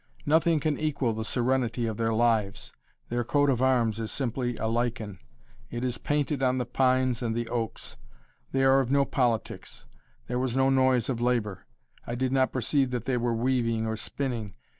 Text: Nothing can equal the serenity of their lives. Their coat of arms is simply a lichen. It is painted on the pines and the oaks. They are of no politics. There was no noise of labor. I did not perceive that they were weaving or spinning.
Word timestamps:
Nothing 0.25 0.59
can 0.59 0.79
equal 0.79 1.13
the 1.13 1.23
serenity 1.23 1.85
of 1.85 1.97
their 1.97 2.11
lives. 2.11 2.73
Their 3.09 3.23
coat 3.23 3.51
of 3.51 3.61
arms 3.61 3.99
is 3.99 4.11
simply 4.11 4.57
a 4.57 4.65
lichen. 4.65 5.19
It 5.69 5.85
is 5.85 5.99
painted 5.99 6.41
on 6.41 6.57
the 6.57 6.65
pines 6.65 7.21
and 7.21 7.35
the 7.35 7.47
oaks. 7.49 7.97
They 8.51 8.63
are 8.63 8.79
of 8.79 8.89
no 8.89 9.05
politics. 9.05 9.85
There 10.25 10.39
was 10.39 10.57
no 10.57 10.71
noise 10.71 11.07
of 11.07 11.21
labor. 11.21 11.67
I 12.07 12.15
did 12.15 12.31
not 12.31 12.51
perceive 12.51 12.89
that 12.89 13.05
they 13.05 13.17
were 13.17 13.35
weaving 13.35 13.85
or 13.85 13.95
spinning. 13.95 14.55